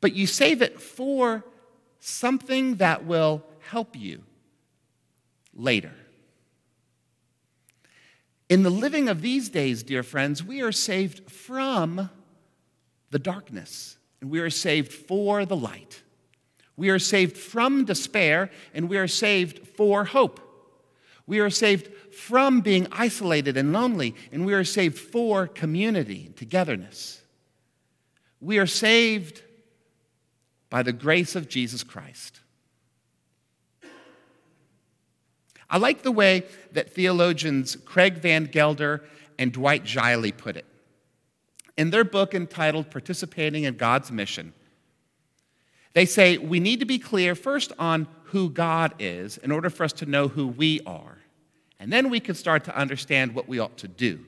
But 0.00 0.14
you 0.14 0.26
save 0.26 0.62
it 0.62 0.80
for 0.80 1.44
something 2.00 2.76
that 2.76 3.04
will 3.04 3.42
help 3.60 3.96
you 3.96 4.22
later. 5.54 5.92
In 8.48 8.62
the 8.62 8.70
living 8.70 9.08
of 9.08 9.22
these 9.22 9.48
days, 9.48 9.82
dear 9.82 10.02
friends, 10.02 10.44
we 10.44 10.60
are 10.60 10.72
saved 10.72 11.30
from 11.30 12.10
the 13.10 13.18
darkness 13.18 13.96
and 14.24 14.30
we 14.30 14.40
are 14.40 14.48
saved 14.48 14.90
for 14.90 15.44
the 15.44 15.54
light. 15.54 16.00
We 16.78 16.88
are 16.88 16.98
saved 16.98 17.36
from 17.36 17.84
despair 17.84 18.50
and 18.72 18.88
we 18.88 18.96
are 18.96 19.06
saved 19.06 19.68
for 19.76 20.06
hope. 20.06 20.40
We 21.26 21.40
are 21.40 21.50
saved 21.50 21.92
from 22.14 22.62
being 22.62 22.86
isolated 22.90 23.58
and 23.58 23.74
lonely, 23.74 24.14
and 24.32 24.46
we 24.46 24.54
are 24.54 24.64
saved 24.64 24.96
for 24.96 25.46
community 25.46 26.24
and 26.24 26.34
togetherness. 26.34 27.20
We 28.40 28.58
are 28.58 28.66
saved 28.66 29.42
by 30.70 30.82
the 30.82 30.92
grace 30.94 31.36
of 31.36 31.46
Jesus 31.46 31.82
Christ. 31.82 32.40
I 35.68 35.76
like 35.76 36.02
the 36.02 36.12
way 36.12 36.44
that 36.72 36.94
theologians 36.94 37.76
Craig 37.84 38.14
Van 38.14 38.44
Gelder 38.44 39.04
and 39.38 39.52
Dwight 39.52 39.84
Zscheile 39.84 40.34
put 40.34 40.56
it. 40.56 40.64
In 41.76 41.90
their 41.90 42.04
book 42.04 42.34
entitled 42.34 42.90
Participating 42.90 43.64
in 43.64 43.76
God's 43.76 44.12
Mission, 44.12 44.52
they 45.92 46.06
say 46.06 46.38
we 46.38 46.60
need 46.60 46.80
to 46.80 46.86
be 46.86 46.98
clear 46.98 47.34
first 47.34 47.72
on 47.78 48.08
who 48.24 48.50
God 48.50 48.94
is 48.98 49.38
in 49.38 49.50
order 49.50 49.70
for 49.70 49.84
us 49.84 49.92
to 49.94 50.06
know 50.06 50.28
who 50.28 50.46
we 50.48 50.80
are. 50.86 51.18
And 51.78 51.92
then 51.92 52.10
we 52.10 52.20
can 52.20 52.34
start 52.34 52.64
to 52.64 52.76
understand 52.76 53.34
what 53.34 53.48
we 53.48 53.58
ought 53.58 53.76
to 53.78 53.88
do. 53.88 54.24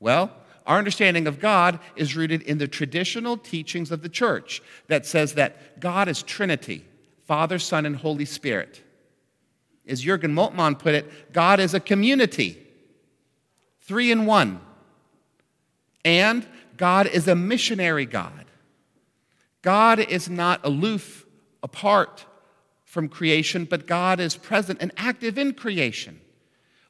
Well, 0.00 0.32
our 0.66 0.78
understanding 0.78 1.26
of 1.26 1.40
God 1.40 1.78
is 1.96 2.16
rooted 2.16 2.42
in 2.42 2.58
the 2.58 2.68
traditional 2.68 3.36
teachings 3.36 3.90
of 3.90 4.02
the 4.02 4.08
church 4.08 4.62
that 4.88 5.06
says 5.06 5.34
that 5.34 5.80
God 5.80 6.08
is 6.08 6.22
Trinity 6.22 6.84
Father, 7.24 7.58
Son, 7.58 7.86
and 7.86 7.96
Holy 7.96 8.24
Spirit. 8.24 8.82
As 9.86 10.02
Jurgen 10.02 10.34
Moltmann 10.34 10.78
put 10.78 10.94
it, 10.94 11.32
God 11.32 11.60
is 11.60 11.72
a 11.72 11.80
community, 11.80 12.58
three 13.80 14.10
in 14.10 14.26
one. 14.26 14.60
And 16.04 16.46
God 16.76 17.06
is 17.06 17.28
a 17.28 17.34
missionary 17.34 18.06
God. 18.06 18.46
God 19.62 20.00
is 20.00 20.28
not 20.28 20.64
aloof, 20.64 21.24
apart, 21.62 22.26
from 22.84 23.08
creation, 23.08 23.64
but 23.64 23.86
God 23.86 24.20
is 24.20 24.36
present 24.36 24.82
and 24.82 24.92
active 24.96 25.38
in 25.38 25.54
creation. 25.54 26.20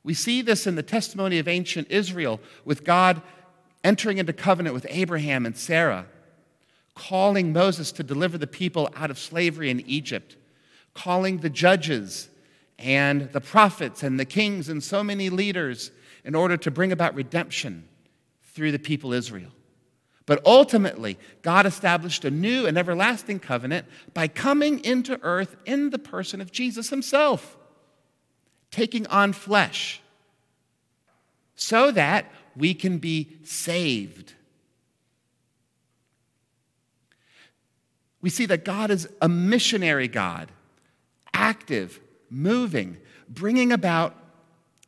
We 0.03 0.15
see 0.15 0.43
this 0.43 0.67
in 0.67 0.75
the 0.75 0.83
testimony 0.83 1.39
of 1.39 1.47
ancient 1.47 1.91
Israel 1.91 2.41
with 2.65 2.85
God 2.85 3.23
entering 3.85 4.19
into 4.19 4.33
covenant 4.33 4.75
with 4.75 4.87
Abraham 4.89 5.47
and 5.47 5.57
Sarah, 5.57 6.07
calling 6.95 7.53
Moses 7.53 7.93
to 7.93 8.03
deliver 8.03 8.39
the 8.39 8.47
people 8.47 8.89
out 8.97 9.11
of 9.11 9.19
slavery 9.19 9.71
in 9.71 9.81
Egypt, 9.81 10.37
calling 10.95 11.39
the 11.39 11.51
judges 11.51 12.29
and 12.79 13.31
the 13.33 13.41
prophets 13.41 14.03
and 14.03 14.19
the 14.19 14.25
kings 14.25 14.69
and 14.69 14.83
so 14.83 15.05
many 15.05 15.31
leaders 15.31 15.91
in 16.25 16.35
order 16.35 16.57
to 16.57 16.71
bring 16.71 16.91
about 16.91 17.15
redemption 17.15 17.87
through 18.53 18.73
the 18.73 18.79
people 18.79 19.13
Israel. 19.13 19.51
But 20.25 20.41
ultimately, 20.47 21.19
God 21.43 21.67
established 21.67 22.25
a 22.25 22.31
new 22.31 22.67
and 22.67 22.79
everlasting 22.79 23.41
covenant 23.41 23.87
by 24.15 24.29
coming 24.29 24.85
into 24.85 25.19
earth 25.23 25.57
in 25.65 25.91
the 25.91 25.99
person 25.99 26.41
of 26.41 26.53
Jesus 26.53 26.91
himself, 26.91 27.57
taking 28.71 29.07
on 29.09 29.33
flesh, 29.33 30.01
so 31.57 31.91
that 31.91 32.31
we 32.57 32.73
can 32.75 32.99
be 32.99 33.37
saved. 33.43 34.35
We 38.21 38.31
see 38.31 38.47
that 38.47 38.65
God 38.65 38.91
is 38.91 39.09
a 39.21 39.29
missionary 39.29 40.07
God, 40.07 40.53
active, 41.35 42.01
moving, 42.31 42.97
bringing 43.29 43.73
about 43.73 44.17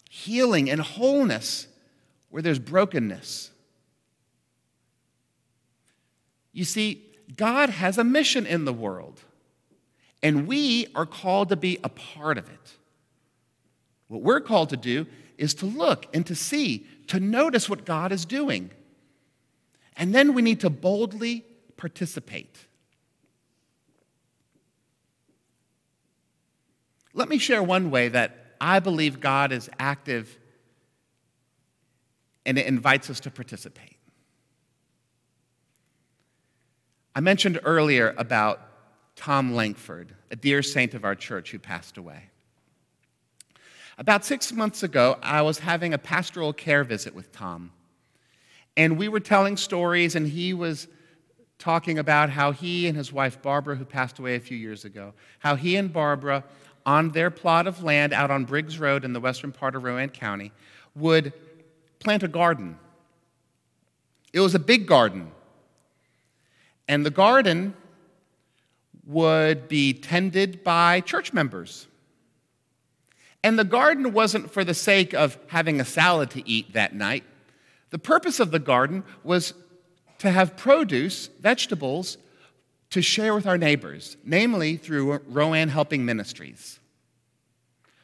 healing 0.08 0.70
and 0.70 0.80
wholeness 0.80 1.66
where 2.30 2.42
there's 2.42 2.60
brokenness. 2.60 3.50
You 6.54 6.64
see, 6.64 7.02
God 7.36 7.68
has 7.68 7.98
a 7.98 8.04
mission 8.04 8.46
in 8.46 8.64
the 8.64 8.72
world, 8.72 9.20
and 10.22 10.46
we 10.46 10.86
are 10.94 11.04
called 11.04 11.50
to 11.50 11.56
be 11.56 11.78
a 11.84 11.88
part 11.88 12.38
of 12.38 12.48
it. 12.48 12.72
What 14.08 14.22
we're 14.22 14.40
called 14.40 14.70
to 14.70 14.76
do 14.76 15.06
is 15.36 15.52
to 15.54 15.66
look 15.66 16.06
and 16.14 16.24
to 16.26 16.34
see, 16.34 16.86
to 17.08 17.18
notice 17.18 17.68
what 17.68 17.84
God 17.84 18.12
is 18.12 18.24
doing. 18.24 18.70
And 19.96 20.14
then 20.14 20.32
we 20.32 20.42
need 20.42 20.60
to 20.60 20.70
boldly 20.70 21.44
participate. 21.76 22.56
Let 27.12 27.28
me 27.28 27.38
share 27.38 27.62
one 27.62 27.90
way 27.90 28.08
that 28.08 28.56
I 28.60 28.78
believe 28.78 29.20
God 29.20 29.50
is 29.50 29.68
active 29.78 30.38
and 32.46 32.58
it 32.58 32.66
invites 32.66 33.10
us 33.10 33.20
to 33.20 33.30
participate. 33.30 33.93
I 37.14 37.20
mentioned 37.20 37.60
earlier 37.64 38.12
about 38.18 38.60
Tom 39.14 39.54
Langford, 39.54 40.14
a 40.32 40.36
dear 40.36 40.62
saint 40.62 40.94
of 40.94 41.04
our 41.04 41.14
church 41.14 41.52
who 41.52 41.60
passed 41.60 41.96
away. 41.96 42.24
About 43.96 44.24
six 44.24 44.52
months 44.52 44.82
ago, 44.82 45.16
I 45.22 45.42
was 45.42 45.60
having 45.60 45.94
a 45.94 45.98
pastoral 45.98 46.52
care 46.52 46.82
visit 46.82 47.14
with 47.14 47.30
Tom. 47.30 47.70
And 48.76 48.98
we 48.98 49.06
were 49.06 49.20
telling 49.20 49.56
stories, 49.56 50.16
and 50.16 50.26
he 50.26 50.52
was 50.52 50.88
talking 51.60 52.00
about 52.00 52.30
how 52.30 52.50
he 52.50 52.88
and 52.88 52.96
his 52.96 53.12
wife 53.12 53.40
Barbara, 53.40 53.76
who 53.76 53.84
passed 53.84 54.18
away 54.18 54.34
a 54.34 54.40
few 54.40 54.58
years 54.58 54.84
ago, 54.84 55.14
how 55.38 55.54
he 55.54 55.76
and 55.76 55.92
Barbara, 55.92 56.42
on 56.84 57.12
their 57.12 57.30
plot 57.30 57.68
of 57.68 57.84
land 57.84 58.12
out 58.12 58.32
on 58.32 58.44
Briggs 58.44 58.80
Road 58.80 59.04
in 59.04 59.12
the 59.12 59.20
western 59.20 59.52
part 59.52 59.76
of 59.76 59.84
Rowan 59.84 60.08
County, 60.08 60.50
would 60.96 61.32
plant 62.00 62.24
a 62.24 62.28
garden. 62.28 62.76
It 64.32 64.40
was 64.40 64.56
a 64.56 64.58
big 64.58 64.88
garden. 64.88 65.30
And 66.88 67.04
the 67.04 67.10
garden 67.10 67.74
would 69.06 69.68
be 69.68 69.92
tended 69.92 70.64
by 70.64 71.00
church 71.00 71.32
members. 71.32 71.86
And 73.42 73.58
the 73.58 73.64
garden 73.64 74.12
wasn't 74.12 74.50
for 74.50 74.64
the 74.64 74.74
sake 74.74 75.12
of 75.12 75.38
having 75.48 75.80
a 75.80 75.84
salad 75.84 76.30
to 76.30 76.48
eat 76.48 76.72
that 76.72 76.94
night. 76.94 77.24
The 77.90 77.98
purpose 77.98 78.40
of 78.40 78.50
the 78.50 78.58
garden 78.58 79.04
was 79.22 79.52
to 80.18 80.30
have 80.30 80.56
produce, 80.56 81.28
vegetables, 81.40 82.16
to 82.90 83.02
share 83.02 83.34
with 83.34 83.46
our 83.46 83.58
neighbors, 83.58 84.16
namely 84.24 84.76
through 84.76 85.20
Rowan 85.28 85.68
Helping 85.68 86.04
Ministries. 86.04 86.80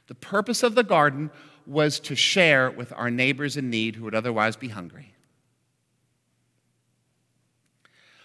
The 0.09 0.15
purpose 0.15 0.63
of 0.63 0.75
the 0.75 0.83
garden 0.83 1.31
was 1.67 2.01
to 2.01 2.17
share 2.17 2.71
with 2.71 2.93
our 2.95 3.11
neighbors 3.11 3.57
in 3.57 3.71
need 3.71 3.97
who 3.97 4.05
would 4.05 4.15
otherwise 4.15 4.57
be 4.57 4.69
hungry. 4.69 5.15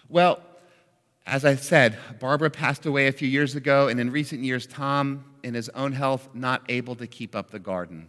Well, 0.08 0.40
as 1.26 1.44
I 1.44 1.56
said, 1.56 1.98
Barbara 2.20 2.50
passed 2.50 2.86
away 2.86 3.08
a 3.08 3.12
few 3.12 3.26
years 3.26 3.56
ago, 3.56 3.88
and 3.88 3.98
in 3.98 4.10
recent 4.10 4.44
years, 4.44 4.66
Tom, 4.66 5.24
in 5.42 5.54
his 5.54 5.68
own 5.70 5.92
health, 5.92 6.28
not 6.32 6.62
able 6.68 6.94
to 6.96 7.06
keep 7.06 7.34
up 7.34 7.50
the 7.50 7.58
garden. 7.58 8.06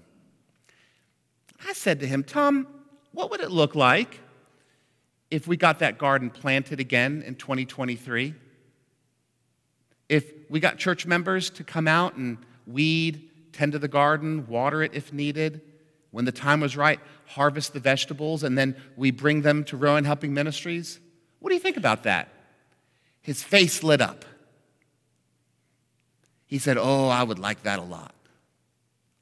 I 1.67 1.73
said 1.73 1.99
to 2.01 2.07
him, 2.07 2.23
Tom, 2.23 2.67
what 3.11 3.31
would 3.31 3.41
it 3.41 3.49
look 3.49 3.73
like 3.73 4.19
if 5.31 5.47
we 5.47 5.57
got 5.57 5.79
that 5.79 5.97
garden 5.97 6.29
planted 6.29 6.79
again 6.79 7.23
in 7.25 7.33
2023? 7.33 8.35
If 10.07 10.31
we 10.49 10.59
got 10.59 10.77
church 10.77 11.07
members 11.07 11.49
to 11.51 11.63
come 11.63 11.87
out 11.87 12.15
and 12.15 12.37
weed, 12.67 13.29
tend 13.51 13.71
to 13.71 13.79
the 13.79 13.87
garden, 13.87 14.45
water 14.47 14.83
it 14.83 14.93
if 14.93 15.11
needed, 15.11 15.61
when 16.11 16.25
the 16.25 16.31
time 16.31 16.59
was 16.59 16.77
right, 16.77 16.99
harvest 17.25 17.73
the 17.73 17.79
vegetables, 17.79 18.43
and 18.43 18.55
then 18.55 18.75
we 18.95 19.09
bring 19.09 19.41
them 19.41 19.63
to 19.65 19.75
Rowan 19.75 20.05
Helping 20.05 20.33
Ministries? 20.35 20.99
What 21.47 21.51
do 21.51 21.55
you 21.55 21.61
think 21.61 21.77
about 21.77 22.03
that? 22.03 22.27
His 23.21 23.41
face 23.41 23.81
lit 23.81 24.01
up. 24.01 24.25
He 26.45 26.59
said, 26.59 26.77
Oh, 26.77 27.07
I 27.07 27.23
would 27.23 27.39
like 27.39 27.63
that 27.63 27.79
a 27.79 27.83
lot. 27.83 28.13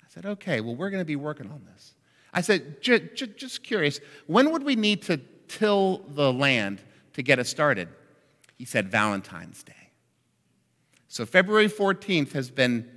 I 0.03 0.07
said, 0.09 0.25
Okay, 0.25 0.59
well, 0.59 0.75
we're 0.75 0.89
going 0.89 1.01
to 1.01 1.05
be 1.05 1.15
working 1.15 1.51
on 1.51 1.61
this. 1.71 1.93
I 2.33 2.41
said, 2.41 2.81
Just 2.81 3.61
curious, 3.61 3.99
when 4.25 4.49
would 4.49 4.63
we 4.63 4.75
need 4.75 5.03
to 5.03 5.21
till 5.47 5.99
the 6.15 6.33
land 6.33 6.81
to 7.13 7.21
get 7.21 7.37
it 7.37 7.45
started? 7.45 7.89
He 8.57 8.65
said, 8.65 8.89
Valentine's 8.89 9.61
Day. 9.61 9.91
So 11.07 11.27
February 11.27 11.69
14th 11.69 12.31
has 12.31 12.49
been 12.49 12.89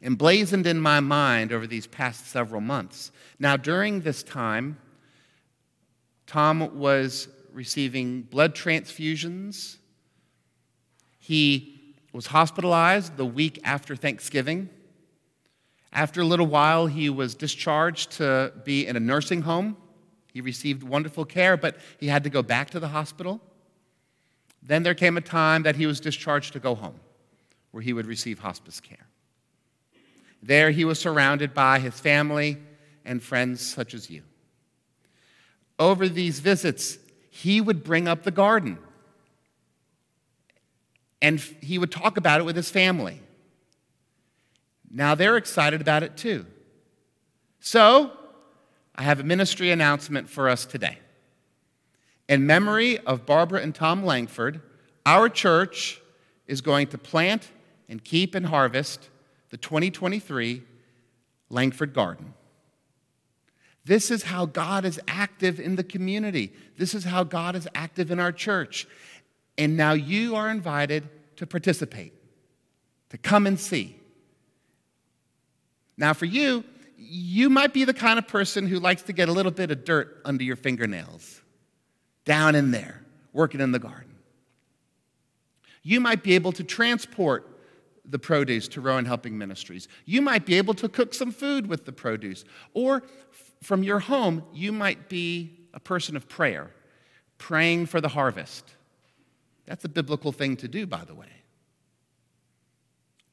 emblazoned 0.00 0.66
in 0.66 0.80
my 0.80 1.00
mind 1.00 1.52
over 1.52 1.66
these 1.66 1.86
past 1.86 2.28
several 2.28 2.62
months. 2.62 3.12
Now, 3.38 3.58
during 3.58 4.00
this 4.00 4.22
time, 4.22 4.78
Tom 6.26 6.78
was 6.78 7.28
receiving 7.56 8.20
blood 8.20 8.54
transfusions. 8.54 9.78
He 11.18 11.94
was 12.12 12.26
hospitalized 12.26 13.16
the 13.16 13.24
week 13.24 13.58
after 13.64 13.96
Thanksgiving. 13.96 14.68
After 15.90 16.20
a 16.20 16.24
little 16.24 16.46
while, 16.46 16.86
he 16.86 17.08
was 17.08 17.34
discharged 17.34 18.12
to 18.12 18.52
be 18.64 18.86
in 18.86 18.94
a 18.94 19.00
nursing 19.00 19.40
home. 19.40 19.78
He 20.34 20.42
received 20.42 20.82
wonderful 20.82 21.24
care, 21.24 21.56
but 21.56 21.78
he 21.98 22.08
had 22.08 22.24
to 22.24 22.30
go 22.30 22.42
back 22.42 22.68
to 22.70 22.78
the 22.78 22.88
hospital. 22.88 23.40
Then 24.62 24.82
there 24.82 24.94
came 24.94 25.16
a 25.16 25.22
time 25.22 25.62
that 25.62 25.76
he 25.76 25.86
was 25.86 25.98
discharged 25.98 26.52
to 26.52 26.58
go 26.58 26.74
home, 26.74 27.00
where 27.70 27.82
he 27.82 27.94
would 27.94 28.06
receive 28.06 28.38
hospice 28.38 28.80
care. 28.80 29.06
There, 30.42 30.70
he 30.70 30.84
was 30.84 30.98
surrounded 30.98 31.54
by 31.54 31.78
his 31.78 31.98
family 31.98 32.58
and 33.06 33.22
friends 33.22 33.62
such 33.62 33.94
as 33.94 34.10
you. 34.10 34.22
Over 35.78 36.06
these 36.06 36.40
visits, 36.40 36.98
he 37.42 37.60
would 37.60 37.84
bring 37.84 38.08
up 38.08 38.22
the 38.22 38.30
garden 38.30 38.78
and 41.20 41.38
he 41.60 41.76
would 41.76 41.90
talk 41.90 42.16
about 42.16 42.40
it 42.40 42.44
with 42.44 42.56
his 42.56 42.70
family. 42.70 43.20
Now 44.90 45.14
they're 45.14 45.36
excited 45.36 45.82
about 45.82 46.02
it 46.02 46.16
too. 46.16 46.46
So, 47.60 48.12
I 48.94 49.02
have 49.02 49.20
a 49.20 49.22
ministry 49.22 49.70
announcement 49.70 50.30
for 50.30 50.48
us 50.48 50.64
today. 50.64 50.98
In 52.26 52.46
memory 52.46 52.98
of 53.00 53.26
Barbara 53.26 53.60
and 53.60 53.74
Tom 53.74 54.02
Langford, 54.02 54.62
our 55.04 55.28
church 55.28 56.00
is 56.46 56.62
going 56.62 56.86
to 56.88 56.98
plant 56.98 57.50
and 57.88 58.02
keep 58.02 58.34
and 58.34 58.46
harvest 58.46 59.10
the 59.50 59.58
2023 59.58 60.62
Langford 61.50 61.92
Garden. 61.92 62.32
This 63.86 64.10
is 64.10 64.24
how 64.24 64.46
God 64.46 64.84
is 64.84 65.00
active 65.06 65.60
in 65.60 65.76
the 65.76 65.84
community. 65.84 66.52
This 66.76 66.92
is 66.92 67.04
how 67.04 67.22
God 67.22 67.54
is 67.54 67.68
active 67.72 68.10
in 68.10 68.18
our 68.18 68.32
church. 68.32 68.88
And 69.56 69.76
now 69.76 69.92
you 69.92 70.34
are 70.34 70.50
invited 70.50 71.08
to 71.36 71.46
participate, 71.46 72.12
to 73.10 73.16
come 73.16 73.46
and 73.46 73.60
see. 73.60 73.96
Now, 75.96 76.14
for 76.14 76.24
you, 76.24 76.64
you 76.98 77.48
might 77.48 77.72
be 77.72 77.84
the 77.84 77.94
kind 77.94 78.18
of 78.18 78.26
person 78.26 78.66
who 78.66 78.80
likes 78.80 79.02
to 79.02 79.12
get 79.12 79.28
a 79.28 79.32
little 79.32 79.52
bit 79.52 79.70
of 79.70 79.84
dirt 79.84 80.20
under 80.24 80.42
your 80.42 80.56
fingernails, 80.56 81.40
down 82.24 82.56
in 82.56 82.72
there, 82.72 83.02
working 83.32 83.60
in 83.60 83.70
the 83.70 83.78
garden. 83.78 84.16
You 85.84 86.00
might 86.00 86.24
be 86.24 86.34
able 86.34 86.50
to 86.50 86.64
transport 86.64 87.48
the 88.04 88.18
produce 88.18 88.66
to 88.68 88.80
Rowan 88.80 89.04
Helping 89.04 89.38
Ministries. 89.38 89.86
You 90.04 90.22
might 90.22 90.44
be 90.44 90.54
able 90.54 90.74
to 90.74 90.88
cook 90.88 91.14
some 91.14 91.30
food 91.30 91.68
with 91.68 91.84
the 91.84 91.92
produce. 91.92 92.44
Or 92.74 93.04
from 93.66 93.82
your 93.82 93.98
home, 93.98 94.44
you 94.54 94.70
might 94.70 95.08
be 95.08 95.58
a 95.74 95.80
person 95.80 96.14
of 96.16 96.28
prayer, 96.28 96.70
praying 97.36 97.86
for 97.86 98.00
the 98.00 98.08
harvest. 98.08 98.64
That's 99.66 99.84
a 99.84 99.88
biblical 99.88 100.30
thing 100.30 100.56
to 100.58 100.68
do, 100.68 100.86
by 100.86 101.04
the 101.04 101.14
way. 101.14 101.26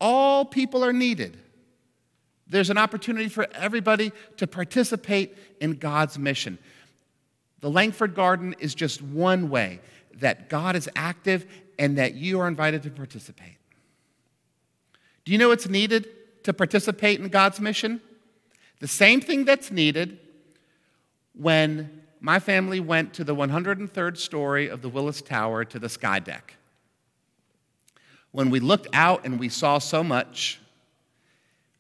All 0.02 0.44
people 0.44 0.84
are 0.84 0.92
needed 0.92 1.38
There's 2.48 2.70
an 2.70 2.78
opportunity 2.78 3.30
for 3.30 3.48
everybody 3.54 4.12
to 4.38 4.48
participate 4.48 5.38
in 5.60 5.74
God's 5.74 6.20
mission. 6.20 6.58
The 7.62 7.70
Langford 7.70 8.14
Garden 8.14 8.56
is 8.60 8.76
just 8.76 9.02
one 9.02 9.50
way 9.50 9.80
that 10.20 10.50
God 10.50 10.76
is 10.76 10.90
active 10.96 11.46
and 11.80 11.98
that 11.98 12.14
you 12.14 12.40
are 12.40 12.48
invited 12.48 12.84
to 12.84 12.92
participate. 12.92 13.58
Do 15.26 15.32
you 15.32 15.38
know 15.38 15.50
what's 15.50 15.68
needed 15.68 16.08
to 16.44 16.54
participate 16.54 17.20
in 17.20 17.30
God's 17.30 17.60
mission? 17.60 18.02
The 18.82 18.88
same 18.88 19.22
thing 19.22 19.46
that's 19.46 19.72
needed 19.72 20.20
when 21.36 22.02
my 22.20 22.40
family 22.40 22.80
went 22.80 23.14
to 23.16 23.24
the 23.24 23.36
103rd 23.36 24.18
story 24.18 24.68
of 24.68 24.82
the 24.82 24.90
Willis 24.90 25.22
Tower 25.22 25.66
to 25.66 25.80
the 25.80 25.90
sky 25.90 26.20
deck. 26.20 26.56
When 28.32 28.50
we 28.50 28.60
looked 28.60 28.88
out 28.94 29.26
and 29.26 29.40
we 29.40 29.50
saw 29.50 29.78
so 29.78 30.04
much, 30.04 30.60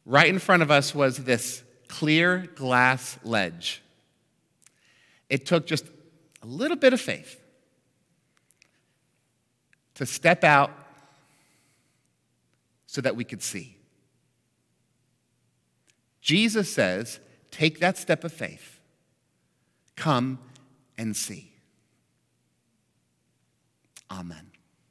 right 0.06 0.28
in 0.28 0.39
front 0.39 0.62
of 0.62 0.70
us 0.70 0.94
was 0.94 1.18
this 1.18 1.63
clear 1.88 2.50
glass 2.56 3.18
ledge. 3.24 3.82
It 5.30 5.46
took 5.46 5.66
just 5.66 5.86
a 6.42 6.46
little 6.46 6.78
bit 6.78 6.94
of 6.94 7.00
faith 7.00 7.39
to 9.96 10.06
step 10.06 10.44
out 10.44 10.72
so 12.86 13.02
that 13.02 13.16
we 13.16 13.24
could 13.24 13.42
see. 13.42 13.78
Jesus 16.22 16.72
says, 16.72 17.20
take 17.50 17.80
that 17.80 17.98
step 17.98 18.24
of 18.24 18.32
faith. 18.32 18.72
Come 19.95 20.39
and 20.97 21.15
see. 21.15 21.51
Amen. 24.12 24.53